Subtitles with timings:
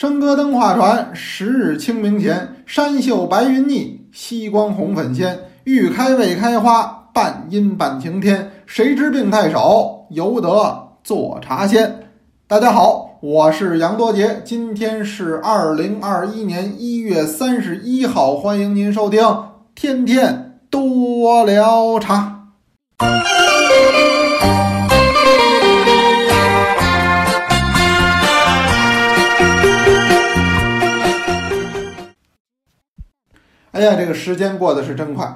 [0.00, 5.38] 笙歌灯画船，十日清明前，山秀白云腻，西光红粉鲜。
[5.64, 8.50] 欲开未开花，半阴半晴天。
[8.64, 12.08] 谁知病太少，犹得做茶仙。
[12.48, 19.22] 大家好，我是杨多杰，今天是二零二一年一月三十一号，欢迎您收听
[19.74, 22.46] 《天天多聊茶》。
[33.80, 35.26] 哎呀，这个时间过得是真快。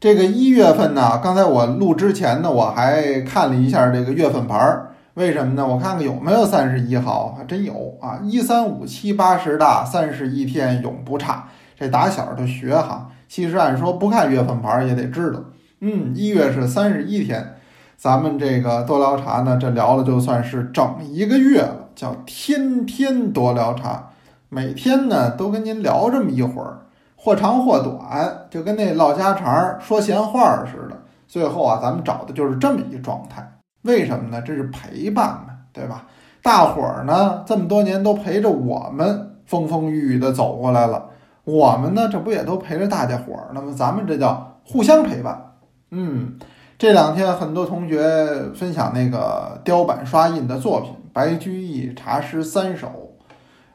[0.00, 4.92] 这个一月份呢，刚才我录之前呢，我还看了一下这个月份牌儿。
[5.12, 5.66] 为什么呢？
[5.66, 8.18] 我看看有没有三十一号，还真有啊！
[8.24, 11.46] 一三五七八十大，三十一天永不差。
[11.78, 13.10] 这打小就学哈。
[13.28, 15.38] 其实按说不看月份牌儿也得知道，
[15.80, 17.56] 嗯，一月是三十一天。
[17.98, 24.08] 咱们这个多聊茶呢，这聊了就算是整一个月了，叫天天多聊茶，
[24.48, 26.78] 每天呢都跟您聊这么一会儿。
[27.22, 30.96] 或长或短，就跟那唠家常、说闲话似的。
[31.28, 33.46] 最后啊，咱们找的就是这么一状态。
[33.82, 34.40] 为什么呢？
[34.40, 36.06] 这是陪伴嘛，对吧？
[36.42, 41.10] 大伙儿呢，这么多年都陪着我们风风雨雨的走过来了。
[41.44, 43.50] 我们呢，这不也都陪着大家伙儿？
[43.52, 45.52] 那么咱们这叫互相陪伴。
[45.90, 46.38] 嗯，
[46.78, 52.86] 这两天很多同学分享那个雕版刷印的作品《白居易茶诗三首》。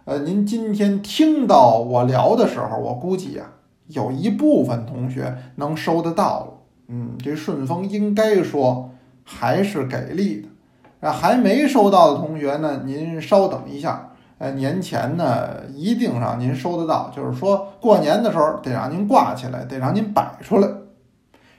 [0.05, 3.49] 呃，您今天听到我聊的时候，我估计啊，
[3.87, 6.53] 有一部分同学能收得到了。
[6.89, 8.91] 嗯，这顺丰应该说
[9.23, 11.07] 还是给力的。
[11.07, 14.11] 啊，还没收到的同学呢，您稍等一下。
[14.37, 20.67] 呃，年前呢一定让您收得到，就是说过年的时候得让您挂起来，得让您摆出来。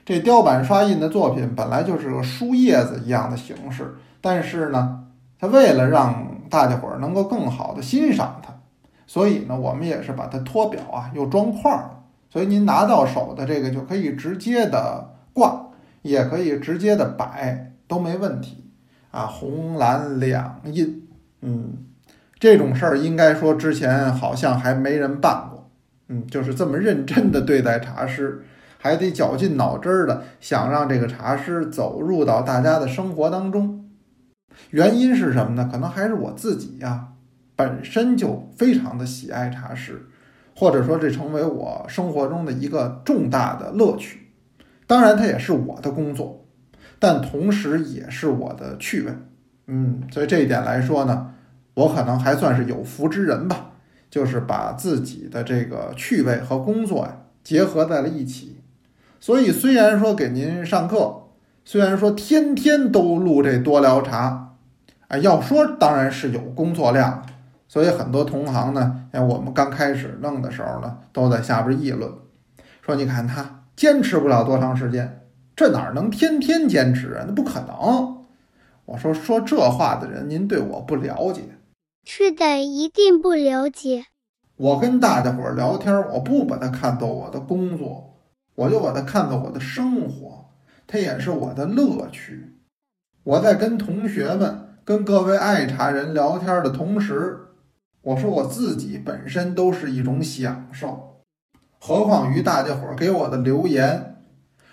[0.05, 5.03] 这雕版刷印的作品本来就是个书叶子一样的形式，但是呢，
[5.37, 8.53] 它为了让大家伙儿能够更好的欣赏它，
[9.05, 11.89] 所以呢，我们也是把它托表啊，又装框儿，
[12.29, 15.67] 所以您拿到手的这个就可以直接的挂，
[16.01, 18.71] 也可以直接的摆，都没问题
[19.11, 19.25] 啊。
[19.25, 21.07] 红蓝两印，
[21.41, 21.85] 嗯，
[22.39, 25.69] 这种事儿应该说之前好像还没人办过，
[26.07, 28.45] 嗯，就是这么认真的对待茶师，
[28.77, 33.86] 还得绞尽脑汁儿的想让这个茶师走入到大家的生活当中。
[34.71, 35.69] 原因是什么呢？
[35.71, 37.07] 可能还是我自己呀，
[37.55, 40.07] 本身就非常的喜爱茶室，
[40.55, 44.27] 或者说这成为我生活中的一个重大的乐趣。
[44.85, 46.45] 当然，它也是我的工作，
[46.99, 49.11] 但同时也是我的趣味。
[49.67, 51.33] 嗯，所以这一点来说呢，
[51.73, 53.71] 我可能还算是有福之人吧，
[54.09, 58.61] 就是把自己的这个趣味和工作呀结合在了一起。
[59.19, 61.23] 所以虽然说给您上课，
[61.65, 64.46] 虽然说天天都录这多聊茶。
[65.07, 67.25] 啊，要说当然是有工作量，
[67.65, 72.11] 所以很多同行呢，哎，我们刚开始弄的时候呢，都在下边议论，
[72.81, 75.21] 说你看他坚持不了多长时间，
[75.55, 77.23] 这哪能天天坚持啊？
[77.25, 78.25] 那不可能。
[78.83, 81.41] 我说说这话的人，您对我不了解。
[82.03, 84.07] 是的，一定不了解。
[84.57, 88.17] 我跟大家伙聊天，我不把它看作我的工作，
[88.55, 90.49] 我就把它看作我的生活，
[90.85, 92.57] 它也是我的乐趣。
[93.23, 94.66] 我在跟同学们。
[94.87, 97.37] 跟各位爱茶人聊天的同时，
[98.01, 101.17] 我说我自己本身都是一种享受，
[101.77, 104.15] 何况于大家伙给我的留言，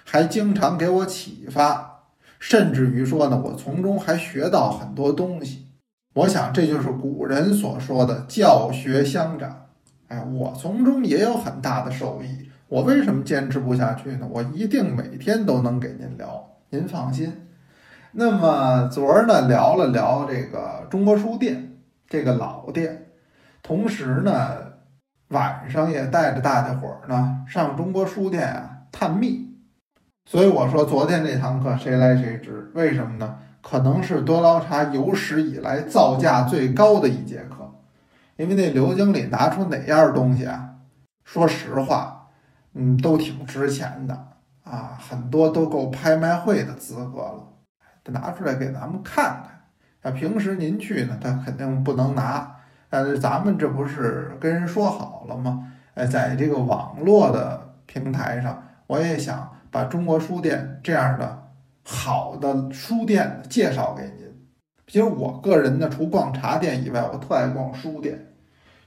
[0.05, 2.05] 还经常给我启发，
[2.39, 5.67] 甚至于说呢，我从中还学到很多东西。
[6.15, 9.67] 我想这就是古人所说的教学相长。
[10.07, 12.49] 哎，我从中也有很大的受益。
[12.69, 14.29] 我为什么坚持不下去呢？
[14.31, 17.44] 我一定每天都能给您聊，您放心。
[18.17, 23.11] 那么昨儿呢聊了聊这个中国书店这个老店，
[23.61, 24.57] 同时呢
[25.29, 29.57] 晚上也带着大家伙儿呢上中国书店啊探秘，
[30.31, 32.71] 所以我说昨天这堂课谁来谁值？
[32.75, 33.37] 为什么呢？
[33.61, 37.69] 可能是多捞茶有史以来造价最高的一节课，
[38.37, 40.71] 因为那刘经理拿出哪样东西啊？
[41.25, 42.29] 说实话，
[42.75, 44.15] 嗯，都挺值钱的
[44.63, 47.49] 啊，很多都够拍卖会的资格了。
[48.05, 49.43] 他拿出来给咱们看
[50.03, 52.55] 看，啊，平时您去呢，他肯定不能拿。
[52.89, 55.73] 但是咱们这不是跟人说好了吗？
[55.95, 61.51] 哎，在这个网络的平台上，我也想把中国书店这样的
[61.83, 64.33] 好的书店介绍给您。
[64.87, 68.27] 其实我个人呢，除逛茶店以外，我特爱逛书店。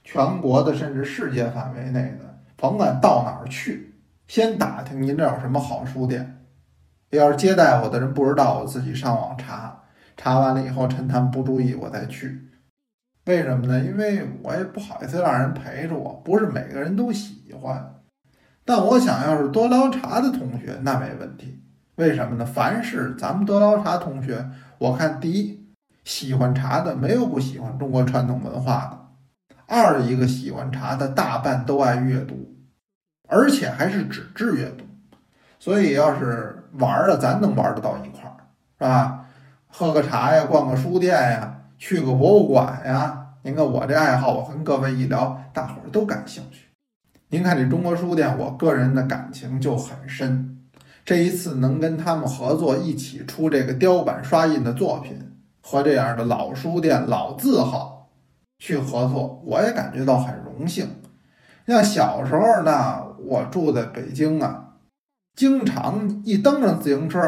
[0.04, 3.94] 全国的甚至世界范围内的，甭管到哪儿去，
[4.26, 6.37] 先打听您这有什么好书店。
[7.10, 9.82] 要是接待我的人不知道，我自己上网查，
[10.16, 12.48] 查完了以后趁他们不注意，我再去。
[13.24, 13.80] 为什么呢？
[13.80, 17.94] 因为我也不好意思让人陪着我，不是每个人都喜欢。
[18.64, 21.62] 但我想要是多聊茶的同学，那没问题。
[21.96, 22.44] 为什么呢？
[22.44, 24.46] 凡是咱们多聊茶同学，
[24.78, 25.66] 我看第一
[26.04, 32.54] 喜欢茶的，没有不喜欢中国传统文化的；二一个喜欢茶的大半都爱阅读，
[33.26, 34.84] 而且还是纸质阅读。
[35.58, 38.36] 所以要是玩的，咱能玩得到一块儿，
[38.78, 39.24] 是吧？
[39.66, 41.54] 喝个茶呀，逛个书店呀。
[41.80, 43.26] 去个博物馆呀！
[43.42, 46.64] 您看我这爱好，我跟各位一聊，大伙儿都感兴趣。
[47.28, 50.58] 您看这中国书店，我个人的感情就很深。
[51.04, 58.10] 这一次能跟他们合作，一起出这个雕版刷印的作品，和这样的老书店、老字号
[58.58, 60.88] 去合作，我也感觉到很荣幸。
[61.68, 64.67] 像小时候呢，我住在北京啊，
[65.38, 67.22] 经常一蹬上自行车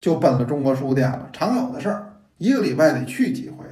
[0.00, 3.64] 就奔了中国书店了，常有的事儿，一个礼拜得去几回。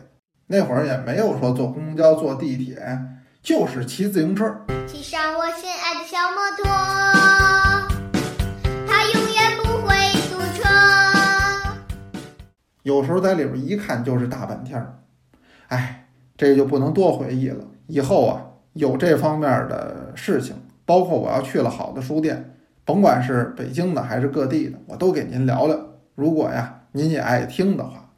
[0.49, 2.77] 那会儿也没有说坐公交、坐地铁，
[3.41, 4.53] 就是骑自行车。
[4.89, 6.65] 骑上我心爱的小摩托，
[8.85, 9.95] 它永远不会
[10.33, 10.69] 堵车。
[12.83, 14.99] 有时候在里边一看就是大半天儿，
[15.69, 17.65] 哎，这就不能多回忆了。
[17.87, 18.43] 以后啊，
[18.73, 22.57] 有这方面的事情，包括我要去了好的书店，
[22.88, 25.79] 甭管是北京的还是各地的，我都给您聊聊。
[26.14, 28.14] 如果呀，您也爱听的话，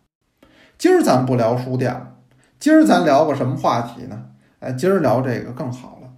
[0.79, 2.19] 今儿咱不聊书店了。
[2.61, 4.27] 今儿咱聊个什么话题呢？
[4.61, 6.11] 哎，今儿聊这个更好了。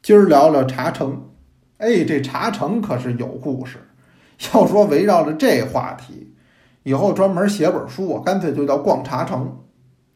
[0.00, 1.30] 今儿聊聊茶城。
[1.78, 3.78] 哎，这茶城可是有故事。
[4.54, 6.32] 要说围绕着这话题，
[6.84, 9.58] 以后专门写本书，我干脆就叫逛茶城。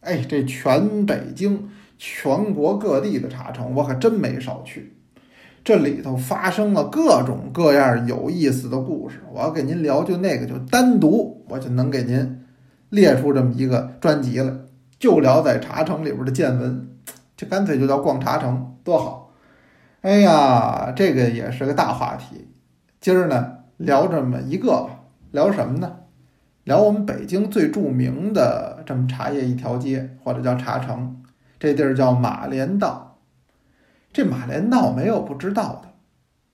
[0.02, 1.68] 哎，这全北京、
[1.98, 4.96] 全国各地的茶城，我可真没少去。
[5.64, 9.24] 这里头发生了各种各样有意思的故事。
[9.32, 12.44] 我要给您聊，就那个就单独，我就能给您
[12.90, 14.52] 列出这么一个专辑来。
[14.98, 16.86] 就聊在茶城里边的见闻，
[17.34, 19.32] 这干脆就叫逛茶城，多好！
[20.02, 22.46] 哎呀，这个也是个大话题。
[23.00, 25.00] 今儿呢，聊这么一个吧，
[25.30, 25.96] 聊什么呢？
[26.64, 31.22] 聊我们北京最著名的这么茶叶一条街，或者叫茶城，
[31.58, 33.13] 这地儿叫马连道。
[34.14, 35.88] 这马连道没有不知道的，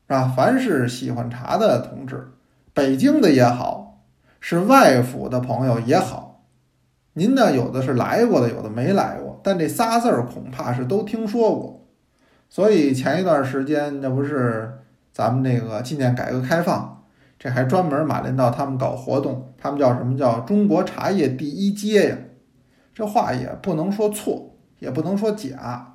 [0.09, 0.33] 是吧？
[0.35, 2.33] 凡是喜欢茶的同志，
[2.73, 4.01] 北京的也好，
[4.41, 6.47] 是外府的朋友也好。
[7.13, 7.55] 您呢？
[7.55, 11.87] 有的是来过的，有的没来过，但这仨字儿恐怕是都听说过。
[12.49, 14.79] 所以前一段时间，那不是
[15.13, 17.05] 咱们那个纪念改革开放，
[17.39, 22.17] 这还专门马连道他们搞活动，他们叫什么叫中国茶叶第一街呀？
[22.95, 25.90] 这话也不能说错，也不能说假，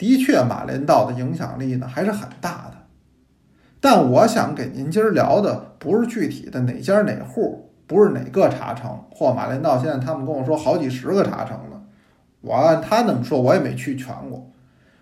[0.00, 2.78] 的确马连道的影响力呢还是很大的。
[3.78, 7.66] 但我想给您今儿聊的不是具体的哪家哪户。
[7.90, 11.82] 不是哪个茶城，或，马连道现在他们跟我说好几十个茶城了。
[12.40, 14.48] 我按他那么说，我也没去全过。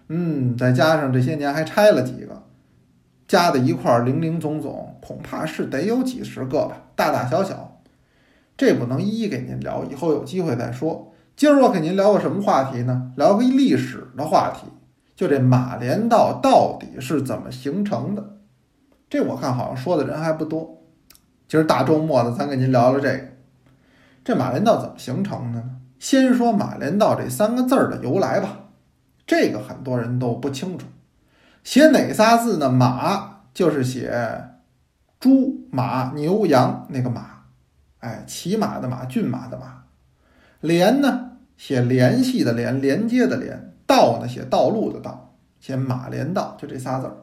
[0.09, 2.45] 嗯，再加上这些年还拆了几个，
[3.27, 7.83] 加在一块儿零零总总，恐怕是得有几十个吧，大大小小。
[8.57, 11.13] 这不能一一给您聊，以后有机会再说。
[11.37, 13.13] 今儿我给您聊个什么话题呢？
[13.17, 14.69] 聊个历史的话题，
[15.19, 18.37] 就这马连道到底是怎么形成的？
[19.11, 20.85] 这我看好像说的人还不多。
[21.49, 23.25] 今儿大周末的，咱给您聊聊这个。
[24.23, 25.71] 这马连道怎么形成的呢？
[25.99, 28.67] 先说马连道这三个字儿的由来吧。
[29.27, 30.87] 这个很多人都不清楚。
[31.65, 32.71] 写哪仨字呢？
[32.71, 34.45] 马就是写
[35.19, 37.43] 猪、马、牛、羊那个马，
[37.99, 39.83] 哎，骑马的马，骏马的马。
[40.61, 43.75] 连呢，写联系的联，连接的连。
[43.89, 47.17] 道呢，写道路的道，写马连道，就这仨字儿。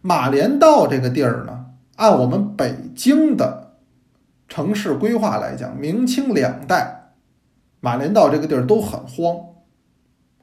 [0.00, 1.66] 马连道这个地儿呢？
[1.96, 3.74] 按我们北京的
[4.48, 7.12] 城市规划来讲，明清两代
[7.80, 9.36] 马连道这个地儿都很荒，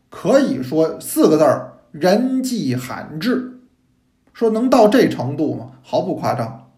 [0.09, 3.61] 可以说四个字儿“人迹罕至”。
[4.33, 5.71] 说能到这程度吗？
[5.81, 6.71] 毫不夸张。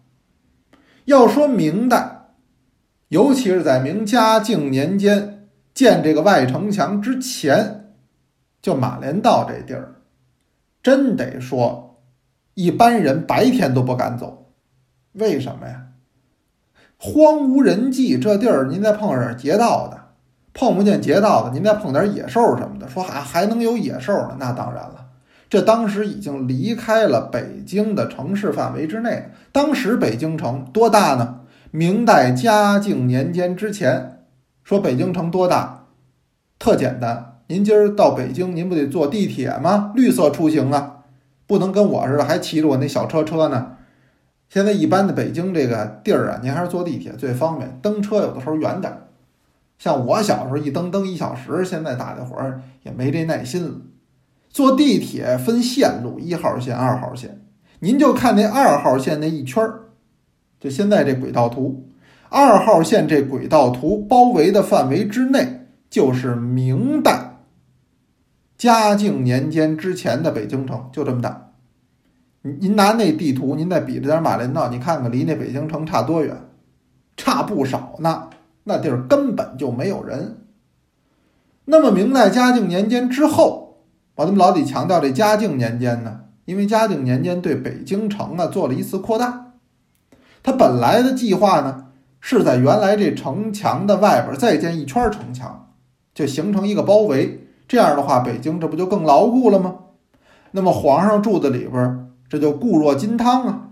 [1.04, 2.28] 要说明代，
[3.08, 7.81] 尤其是在明嘉靖年间建这个外城墙之前，
[8.62, 9.96] 就马连道这地儿，
[10.82, 12.00] 真得说
[12.54, 14.52] 一般人白天都不敢走。
[15.12, 15.88] 为什么呀？
[16.96, 20.00] 荒无人迹，这地儿您再碰上劫道的，
[20.54, 24.36] 碰不见劫道的，您再碰点野兽什么的，说还还能有野兽呢？
[24.38, 25.08] 那当然了，
[25.50, 29.30] 这当时已经离开了北京的城市范围之内。
[29.50, 31.40] 当时北京城多大呢？
[31.72, 34.24] 明代嘉靖年间之前，
[34.62, 35.86] 说北京城多大？
[36.58, 39.92] 特简单，您今儿到北京，您不得坐地铁吗？
[39.94, 41.00] 绿色出行啊，
[41.46, 43.72] 不能跟我似的还骑着我那小车车呢。
[44.48, 47.78] 现在一般的北京这个地儿啊，您还是坐地铁最方便。
[47.82, 49.02] 登车有的时候远点儿，
[49.78, 53.74] 像我小时候一蹬蹬一小时，现在大家伙儿也没这耐心了。
[54.48, 57.42] 坐地铁分线路，一号线、二号线，
[57.80, 59.80] 您就看那二号线那一圈儿，
[60.58, 61.86] 就现在这轨道图，
[62.30, 67.28] 二号线这轨道图包围的范围之内，就是明代
[68.62, 71.50] 嘉靖年间之前的北京城，就这么大。
[72.42, 76.36] 您拿那地图，您再比着点马连道，你看看离那北京城差多远？
[77.16, 78.30] 差不少呢。
[78.62, 80.44] 那地儿根本就没有人。
[81.64, 83.78] 那么明代嘉靖年间之后，
[84.14, 86.20] 我怎么老得强调这嘉靖年间呢？
[86.44, 89.54] 因为嘉靖年间对北京城啊做了一次扩大。
[90.44, 91.86] 他本来的计划呢，
[92.20, 95.72] 是在原来这城墙的外边再建一圈城墙，
[96.14, 97.40] 就形成一个包围。
[97.72, 99.76] 这样的话，北京这不就更牢固了吗？
[100.50, 103.68] 那么皇上住在里边，这就固若金汤啊。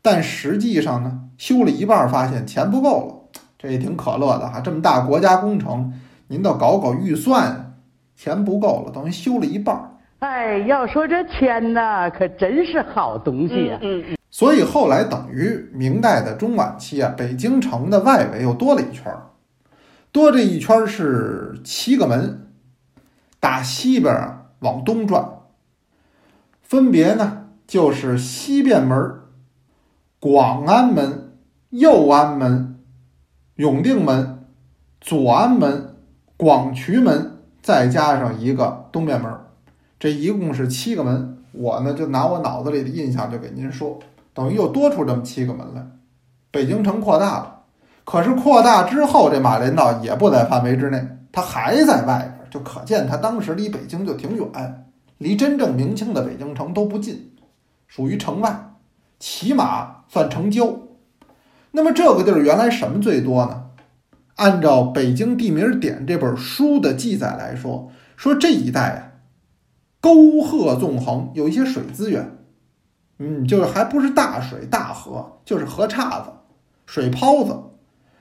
[0.00, 3.40] 但实际上呢，修了一半，发现钱不够了。
[3.58, 5.92] 这也挺可乐的哈，这么大国家工程，
[6.28, 7.74] 您倒搞搞预算，
[8.16, 9.90] 钱不够了，等于修了一半儿。
[10.20, 19.26] 哎，要说这钱呐，可真是好东西啊、嗯嗯所以后来等于明代的中晚期啊，北京城的外围又多了一圈儿，
[20.12, 22.47] 多这一圈儿是七个门，
[23.40, 25.28] 打西边啊往东转，
[26.62, 29.20] 分别呢就是西便门、
[30.18, 31.32] 广安门、
[31.70, 32.80] 右安门、
[33.56, 34.44] 永定门、
[35.00, 35.96] 左安门、
[36.36, 39.32] 广渠门，再加上一个东便门，
[39.98, 41.36] 这一共是七个门。
[41.52, 43.98] 我呢就拿我脑子里的印象就给您说，
[44.34, 45.84] 等于又多出这么七个门来。
[46.50, 47.62] 北京城扩大了，
[48.04, 54.86] 可是扩大之后，这马连道也不在范围之内，它还在外边，就可见它当时离北京就挺远，
[55.18, 57.32] 离真正明清的北京城都不近，
[57.86, 58.74] 属于城外，
[59.18, 60.78] 起码算城郊。
[61.72, 63.64] 那么这个地儿原来什么最多呢？
[64.36, 69.12] 按照《北京地名典》这本书的记载来说，说这一带啊，
[70.00, 72.38] 沟壑纵横，有一些水资源，
[73.18, 76.30] 嗯，就是还不是大水大河，就是河岔子、
[76.86, 77.56] 水泡子。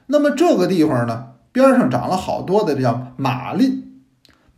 [0.08, 3.84] 那么这个地方呢，边上长了好多的这叫马蔺。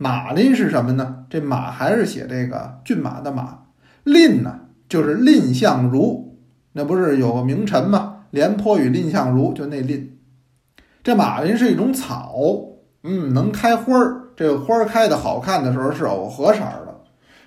[0.02, 1.26] 马林是什么呢？
[1.28, 3.64] 这马还是写这个骏马的马，
[4.04, 6.38] 蔺呢就是蔺相如，
[6.72, 8.24] 那不是有个名臣吗？
[8.30, 10.16] 廉颇与蔺相如，就那蔺。
[11.02, 12.34] 这马林是一种草，
[13.02, 14.30] 嗯，能开花儿。
[14.34, 17.02] 这个花儿开的好看的时候是藕荷色的。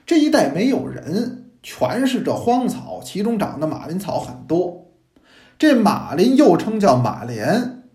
[0.06, 4.92] 这一带没有人，全是这荒草，其中长的马林草很多。
[5.58, 7.86] 这马林又称叫马莲，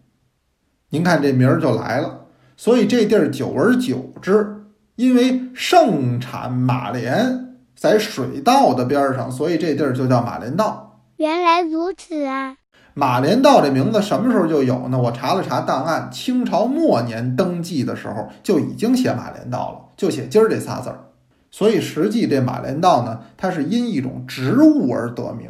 [0.89, 2.18] 您看这名儿就来了。
[2.59, 4.65] 所以这地儿久而久之，
[4.97, 11.01] 因为盛产马莲，在水道的边儿上，所以这地儿就叫马莲道。
[11.19, 12.57] 原来如此啊！
[12.95, 14.99] 马连道这名字什么时候就有呢？
[15.01, 21.05] 我查了查档案，清朝末年登记的时候就已经写马连道了，就写今儿这仨字儿。
[21.53, 25.49] 所以实际这马连道呢，它是因一种植物而得名，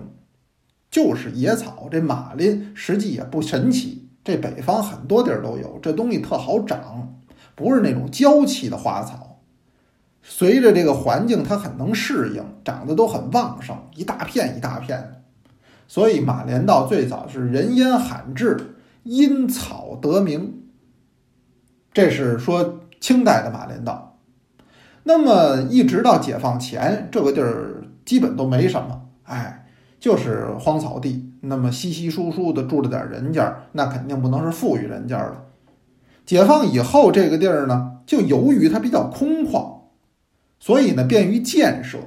[0.91, 1.89] 就是野草。
[1.91, 7.15] 这马林实际也不神奇，这北方很多地儿都有，这东西特好长，
[7.55, 9.41] 不是那种娇气的花草。
[10.23, 15.23] 随着这个环境，它很能适应，长得都很旺盛，一大片一大片。
[15.87, 20.65] 所以马连道最早是人烟罕至，因草得名。
[21.95, 24.19] 这是说清代的马连道。
[25.05, 29.67] 那么一直到解放前，这个地儿基本都没什么，哎，
[29.99, 31.28] 就是荒草地。
[31.41, 35.45] 那么稀稀疏疏的住着点人家，那肯定不能是富裕人家了。
[36.27, 39.79] 解放以后，这个地儿呢，就由于它比较空旷，
[40.59, 41.99] 所以呢便于建设。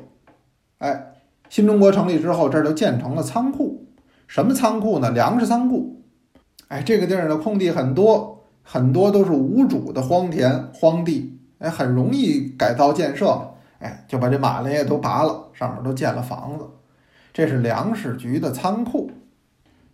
[0.78, 1.14] 哎，
[1.50, 3.88] 新中国成立之后，这儿就建成了仓库。
[4.28, 5.10] 什么仓库呢？
[5.12, 6.04] 粮食仓库。
[6.68, 13.48] 哎，这个地儿呢，空地很多，很多都是无主的荒田、荒地，哎，很容易改造建设嘛。
[13.80, 16.66] 哎，就把这马列都拔了，上面都建了房子。
[17.34, 19.10] 这是粮食局的仓库。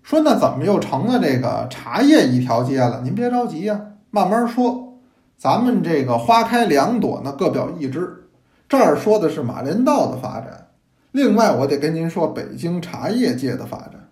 [0.07, 3.01] 说那怎么又成了这个茶叶一条街了？
[3.03, 3.77] 您别着急呀、
[4.09, 5.01] 慢慢说。
[5.37, 8.29] 咱们这个花开两朵呢，各表一枝。
[8.69, 10.67] 这儿说的是马连道的发展，
[11.11, 14.07] 另外我得跟您说北京茶叶界的发展。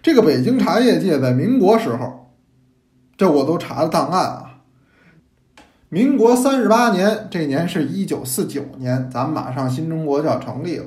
[0.00, 2.30] 这个北京茶叶界在民国时候，
[3.18, 4.60] 这我都查了档案啊。
[5.90, 10.86] 民国三十八年，这年是一九四九年，咱们马上新中国就要成立了。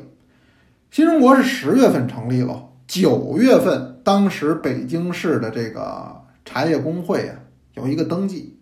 [0.89, 7.39] 新中国是十月份成立了，九月份，当时北京市的这个茶叶工会啊
[7.73, 8.59] 有一个登记，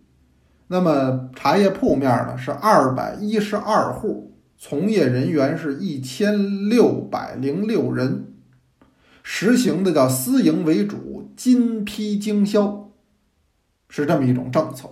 [0.68, 8.32] 那么茶叶铺面呢是二百一十二户，从业人员是一千六百零六人，
[9.22, 12.88] 实行的叫私营为主、金批经销，
[13.90, 14.88] 是这么一种政策。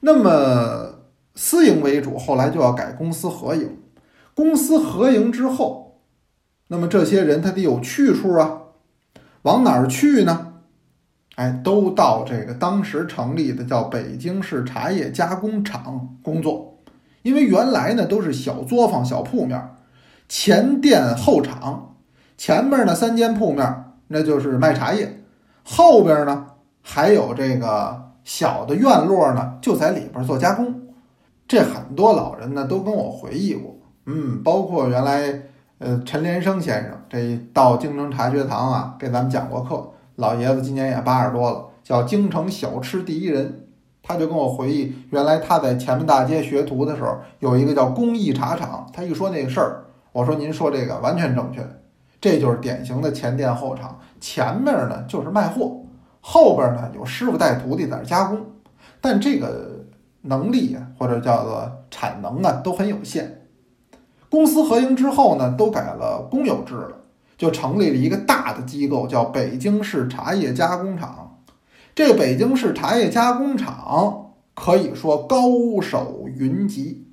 [0.00, 0.98] 那么
[1.36, 3.78] 私营为主，后来就要改公私合营。
[4.34, 6.00] 公私合营之后，
[6.66, 8.62] 那么这些人他得有去处啊，
[9.44, 10.52] 往哪儿去呢？
[11.36, 16.78] 哎，都到这个当时成立的叫北京市茶叶加工厂工作，
[17.22, 19.60] 因为原来呢都是小作坊、小铺面，
[20.28, 21.96] 前店后厂，
[22.36, 25.24] 前面呢三间铺面，那就是卖茶叶，
[25.64, 26.46] 后边呢
[26.80, 30.82] 还有这个小的院落呢，就在里边做加工。
[31.46, 35.42] 这很多老人呢都跟我回忆过，嗯，包括原来
[35.78, 39.90] 呃陈连生先生，这到京城茶学堂啊给咱们讲过课。
[40.16, 43.60] 老爷子今年也八十多了，叫京城小吃第一人。
[44.06, 48.86] 他就跟我回忆，原来他在前门大街学徒的时候，有一个叫工艺茶厂。
[48.92, 51.66] 他一说那个事儿，我说您说这个完全正确，
[52.20, 53.98] 这就是典型的前店后厂。
[54.20, 55.80] 前面呢就是卖货，
[56.20, 58.38] 后边呢有师傅带徒弟在那加工，
[59.00, 59.86] 但这个
[60.20, 63.43] 能力，或者叫做产能啊，都很有限。
[64.34, 66.96] 公私合营之后呢，都改了公有制了。
[67.38, 71.38] 就成立了一个大的机构，叫北京市茶叶加工厂。
[71.94, 75.46] 这个北京市茶叶加工厂可以说高
[75.80, 77.06] 手云集。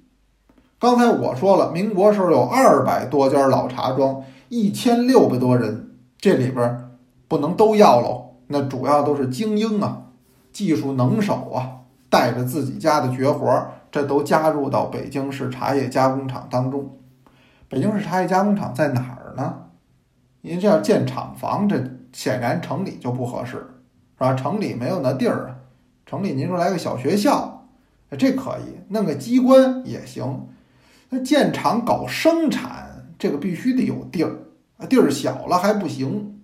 [0.80, 6.90] 刚才我说了，民国时候有二百多家老茶庄，一千六百多人，这里边
[7.28, 8.32] 不能都要喽。
[8.48, 10.06] 那主要都是精英啊，
[10.52, 16.90] 技术能手啊，带着自己家的绝活，这都加入到北京市茶叶加工厂当中。
[17.72, 19.68] 北京市茶叶加工厂在哪儿呢？
[20.42, 23.66] 您这要建厂房，这显然城里就不合适，是
[24.18, 24.34] 吧？
[24.34, 25.56] 城里没有那地儿啊。
[26.06, 27.70] 城里您说来个小学校，
[28.18, 30.50] 这可以弄个机关也行。
[31.12, 34.36] 那建厂搞生产，这个必须得有地儿
[34.76, 36.42] 啊，地儿小了还不行。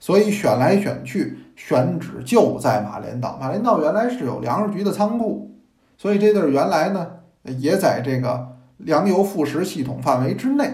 [0.00, 3.36] 所以选来选去，选址就在马连道。
[3.38, 5.54] 马连道原来是有粮食局的仓库，
[5.98, 7.06] 所以这地儿原来呢
[7.44, 8.51] 也在这个
[8.82, 10.72] 粮油副食系统范围之内。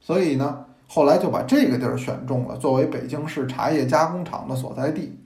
[0.00, 0.66] 所以呢。
[0.92, 5.20] 后来就把这个地儿选中了，作为北京市茶叶加工厂的所在地。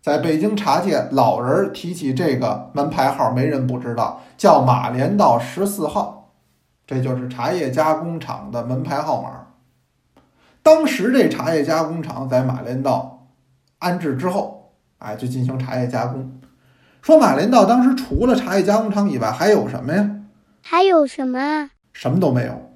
[0.00, 6.32] 在北京茶界，老人提起这个门牌号，没人不知道，叫马连道十四号，
[6.86, 9.28] 这就是茶叶加工厂的门牌号码。
[10.62, 13.26] 当时这茶叶加工厂在马连道
[13.80, 16.40] 安置之后，哎，就进行茶叶加工。
[17.02, 20.10] 说马连道当时除了茶叶加工厂以外，还有什么呀？
[20.66, 21.70] 还有什么？
[21.92, 22.72] 什么都没有。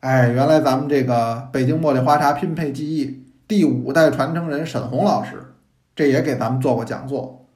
[0.00, 5.54] 哎，原来咱们这个北京茉莉花茶拼配技艺第五代传承人沈红老师，
[5.94, 7.46] 这也给咱们做过讲座。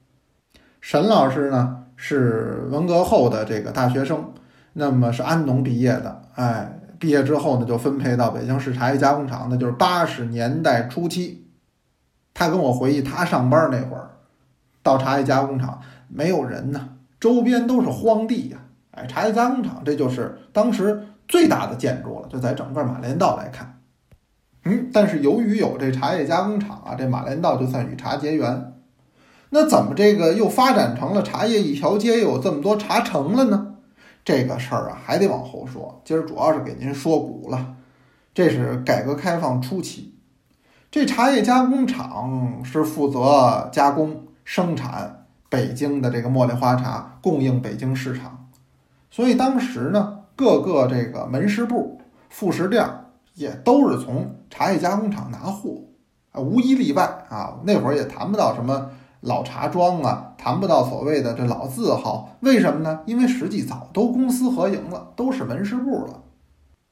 [0.79, 4.33] 沈老师呢是文革后的这个大学生，
[4.71, 6.21] 那么是安农毕业的。
[6.35, 11.45] 哎，毕业之后呢就分配到北京市茶叶加工厂，那就是八十年代初期。
[12.33, 14.11] 他跟我回忆，他上班那会儿，
[14.81, 18.57] 到茶叶加工厂没有人呢，周边都是荒地呀。
[18.91, 21.07] 哎，茶叶加工厂这就是当时。
[21.27, 23.79] 最大的建筑了，就在整个马连道来看，
[24.65, 28.73] 嗯，但是由于有这茶叶加工厂啊，这马连道就算与茶结缘。
[29.51, 33.75] 那怎么这个又发展成了茶叶一条街，又有这么多茶城了呢？
[34.25, 36.01] 这个事儿啊，还得往后说。
[36.03, 37.75] 今儿主要是给您说古了。
[38.33, 40.15] 这是改革开放初期，
[40.91, 48.40] 这茶叶加工厂是负责加工生产北京的这个茉莉花茶，供应北京市场。
[49.11, 50.17] 所以当时呢。
[50.33, 52.83] 各个这个门市部、副食店
[53.35, 55.83] 也都是从茶叶加工厂拿货，
[56.31, 57.59] 啊，无一例外啊。
[57.63, 62.37] 那会儿也谈不到什么老茶庄啊，谈不到所谓的这老字号。
[62.39, 63.01] 为什么呢？
[63.05, 66.23] 因为实际早都公私合营了，都是门市部了。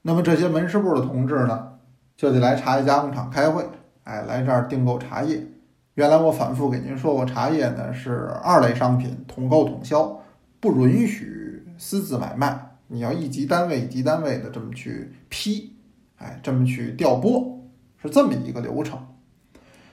[0.04, 1.70] 那么这些门市部的同志呢，
[2.16, 3.68] 就得来茶叶加工厂开会，
[4.04, 5.44] 哎，来这儿订购茶叶。
[5.96, 10.20] 原来我反复给您说过，茶叶呢是二类商品，统购统销，
[10.60, 11.49] 不允许
[11.80, 12.76] 私自买卖。
[12.92, 15.76] 你要一级单位一级单位的这么去批，
[16.18, 17.68] 哎，这么去调拨，
[18.02, 19.00] 是这么一个流程。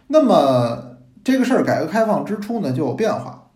[0.06, 3.50] 那么这个事儿改革开放之初呢，就有变化。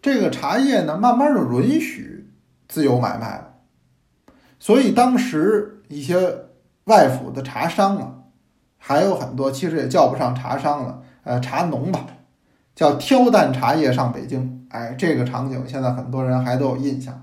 [0.00, 2.30] 这个茶叶呢，慢慢的允许
[2.68, 3.54] 自由买卖了。
[4.58, 6.46] 所以当时一些
[6.84, 8.14] 外府的茶商啊，
[8.78, 12.06] 还有很多其实也叫不上茶商了，呃，茶农吧，
[12.74, 14.66] 叫挑担茶叶上北京。
[14.70, 17.20] 哎，这个场景现在很多人还都有印象。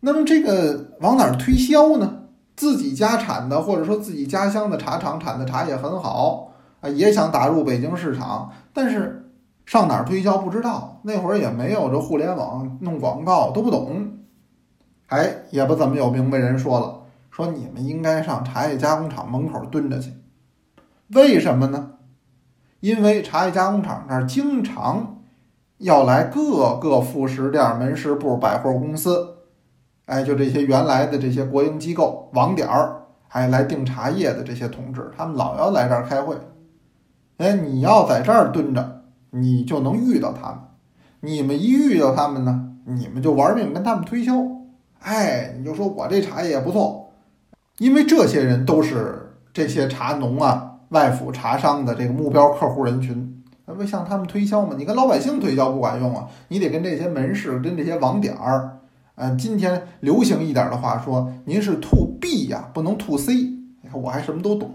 [0.00, 2.16] 那么这个往哪儿推销呢？
[2.56, 9.30] 自己家产的，或者说自己家乡的茶厂产的茶也很好啊，也想打入北京市场，但是
[9.64, 11.00] 上哪儿推销不知道。
[11.02, 14.18] 那会儿也没有这互联网弄广告，都不懂。
[15.06, 20.12] 哎，也不怎么有明白人说了，说你们应该上茶叶加工厂门口蹲着去。
[21.14, 21.92] 为什么呢？
[22.80, 25.22] 因为茶叶加工厂那儿经常
[25.78, 29.36] 要来各个副食店、门市部、百货公司，
[30.10, 36.36] 哎，就这些原来的这些国营机构、网点儿，还来订茶叶的这些同志，他们老要来这儿开会。
[37.36, 40.58] 哎，你要在这儿蹲着，你就能遇到他们。
[41.20, 44.32] 你们一遇到他们呢，你们就玩命跟他们推销。
[44.98, 47.12] 哎，你就说我这茶叶也不错，
[47.78, 54.74] 因为这些人都是这些茶农啊、外府茶商的这个目标客户人群，那不向他们推销吗？
[54.76, 58.79] 你跟老百姓推销不管用啊，你得跟这些门市、跟这些网点儿，
[59.22, 63.34] 嗯，今天流行一点的话说，您是 to B 呀，不能 to C。
[63.34, 64.72] 你看我还什么都懂，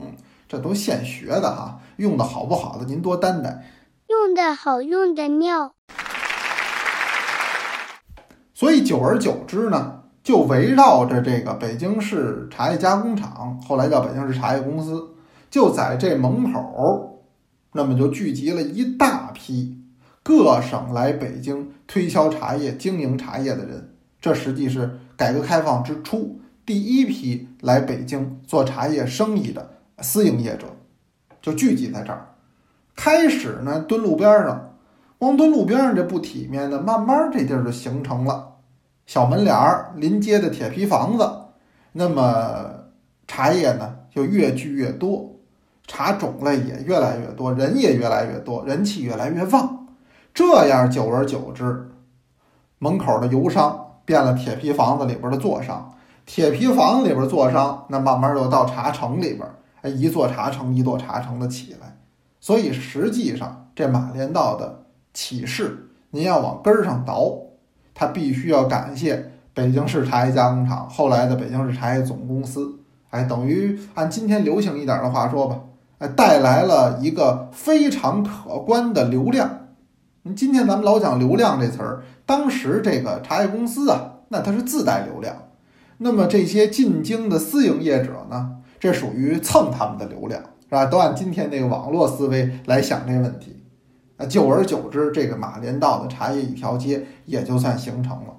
[0.47, 3.65] 这都现学的哈，用的好不好的您多担待。
[4.07, 5.73] 用的好，用的妙。
[8.53, 10.03] 所以久而久之呢。
[10.23, 15.09] 就围绕着这个北京市茶叶加工厂，后来叫北京市茶叶公司，
[15.51, 17.23] 就在这门口，
[17.73, 19.83] 那么就聚集了一大批
[20.23, 23.94] 各省来北京推销茶叶、经营茶叶的人。
[24.25, 30.65] 这实际是改革开放之初第一批来北京做茶叶生意的私营业者，
[31.43, 32.33] 就聚集在这儿。
[32.95, 34.73] 开始呢，蹲路边上，
[35.19, 38.55] 光蹲路边上这不体面的，慢慢这地儿就形成了。
[39.05, 41.31] 小门脸儿临街的铁皮房子，
[41.91, 42.65] 那么
[43.27, 45.35] 茶叶呢就越聚越多，
[45.85, 49.85] 茶种类也越来越多，人也越来越多，人气越来越旺。
[50.33, 51.91] 这样久而久之，
[52.79, 55.93] 门口的游商变了铁皮房子里边的座商，
[56.25, 59.41] 铁皮房里边座商，那慢慢又到茶城里边，
[59.81, 61.97] 哎，一座茶城一座茶城的起来。
[62.39, 67.33] 所以实际上这马连道的起势，您要往根儿上倒。
[67.97, 75.61] 他必须要感谢北京市茶叶加工厂，后来的北京市茶叶总公司，哎，等于按今天流行一点的话说吧，
[75.99, 79.64] 哎，带来了一个非常可观的流量。
[80.33, 85.35] 今天咱们老讲流量这词儿，当时这个茶叶公司啊，那它是自带流量。
[85.99, 90.87] 那么这些进京的私营业者呢，这属于蹭他们的流量，是吧？
[90.87, 93.61] 都按今天这个网络思维来想这个问题。
[94.17, 98.35] 啊，久而久之，这个马连道的茶叶一条街也就算形成了，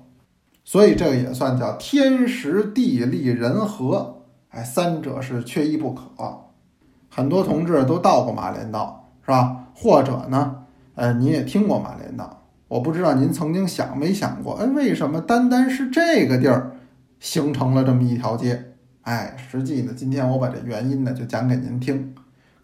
[0.64, 6.02] 所以这个也算叫天时地利人和，哎，三者是缺一不可。
[7.08, 9.66] 很多同志都到过马连道，是吧？
[9.74, 10.64] 或者呢，
[10.96, 16.74] 呃，你也听过马连道，我不知道您曾经想没想过，哎，为什么单单是这个地儿
[17.20, 18.72] 形成了这么一条街？
[19.02, 22.14] 哎，实际呢，今天我把这原因呢就讲给您听。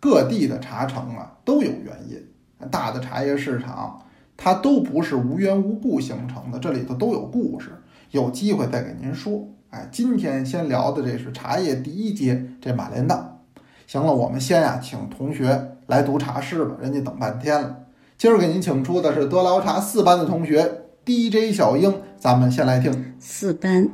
[0.00, 2.26] 各地的茶城啊都有原因。
[2.70, 4.02] 大的茶叶市场，
[4.36, 7.70] 它都不是无缘无故形成的，这里头都有故事。
[8.12, 9.46] 有机会再给您说。
[9.68, 13.40] 哎，今天先聊的这是茶叶第一街，这马连道。
[13.86, 17.76] 行了，我们先呀，请同学来读茶诗吧，人家等半天了。
[18.22, 23.88] 今儿给您请出的是德劳茶四班的同学 DJ 小英，咱们先来听四班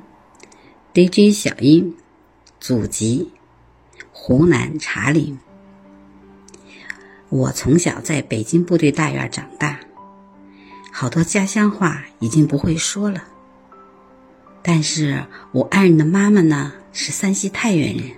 [0.93, 1.97] DJ 小英
[2.61, 3.33] 祖籍
[4.13, 5.39] 湖南茶陵。
[7.31, 9.81] 我从小在北京部队大院长大，
[10.93, 13.25] 好多家乡话已经不会说了。
[14.61, 18.11] 但是我爱人的妈妈呢是山西太原人。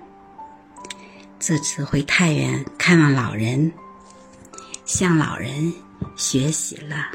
[1.39, 3.71] 这次回太原看望老人，
[4.85, 5.73] 向老人
[6.17, 7.07] 学习了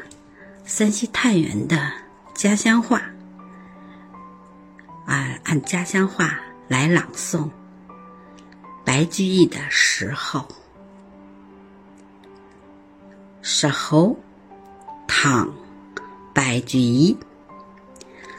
[0.64, 1.92] 山西太原的
[2.34, 3.02] 家乡话，
[5.06, 7.48] 啊，按家乡话来朗诵
[8.84, 10.40] 白居易的《时候》。
[13.42, 14.18] 石猴，
[15.06, 15.54] 唐，
[16.34, 17.16] 白居易。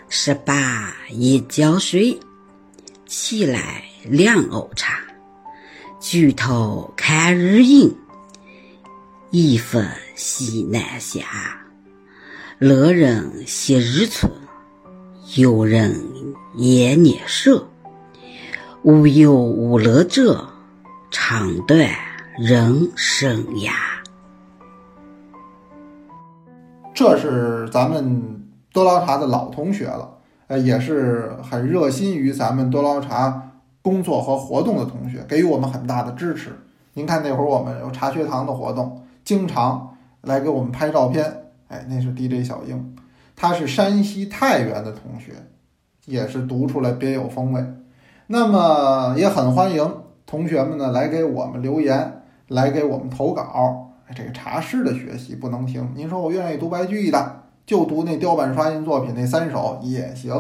[0.10, 2.20] 十八一觉睡，
[3.06, 5.02] 起来两藕茶。
[6.00, 7.98] 举头看日影，
[9.32, 11.22] 一分西南下。
[12.58, 14.32] 乐人惜日春，
[15.36, 15.96] 游人
[16.56, 17.52] 厌年少。
[18.82, 20.44] 无忧无乐者，
[21.12, 21.88] 长断
[22.36, 23.72] 人生涯。
[26.96, 33.52] 这是咱们多捞茶的老同学了，呃，也是很热心于咱们多捞茶
[33.84, 36.58] 工作和活动的同学，给予我们很大的支持。
[36.96, 39.96] 您看那会儿我们有茶学堂的活动，经常
[40.28, 41.26] 来给我们拍照片。
[41.70, 42.96] 哎，那是 DJ 小英，
[43.36, 45.34] 他是山西太原的同学，
[46.06, 47.64] 也是读出来别有风味。
[48.28, 53.92] 那么也很欢迎同学们呢来给我们留言，来给我们投稿。
[54.16, 55.92] 这个茶诗的学习不能停。
[55.94, 60.34] 您说我愿意读白居易的，就读那雕版刷印作品那三首也行。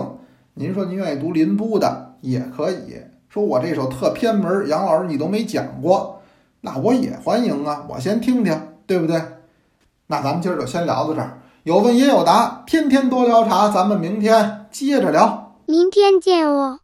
[0.53, 2.95] 您说您愿意读林都的也可以。
[3.27, 6.21] 说我这首特偏门，杨老师你都没讲过，
[6.61, 7.85] 那我也欢迎啊。
[7.89, 9.21] 我先听听，对不对？
[10.07, 11.41] 那咱们今儿就先聊到这儿。
[11.63, 15.55] 有问也有答，天天多聊茶，咱们明天接着聊。
[15.65, 16.79] 明天见哦。